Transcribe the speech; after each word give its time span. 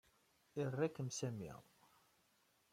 Ira-kem 0.61 1.09
Sami. 1.17 1.51